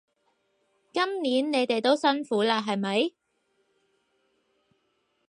[0.91, 3.11] 今年你哋都辛苦喇係咪？